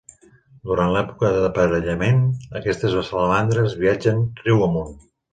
[0.67, 2.23] Durant l'època d'aparellament,
[2.59, 4.97] aquestes salamandres viatgen riu amunt.